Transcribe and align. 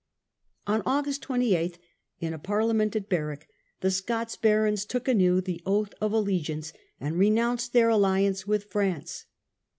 On 0.65 0.81
August 0.83 1.21
28, 1.21 1.77
in 2.21 2.33
a 2.33 2.39
parliament 2.39 2.95
at 2.95 3.07
Berwick, 3.07 3.47
the 3.81 3.91
Scots 3.91 4.35
barons 4.35 4.83
took 4.83 5.07
anew 5.07 5.41
the 5.41 5.61
oath 5.63 5.93
of 6.01 6.11
allegiance, 6.11 6.73
and 6.99 7.19
renounced 7.19 7.71
their 7.71 7.89
alliance 7.89 8.47
with 8.47 8.63
France. 8.71 9.25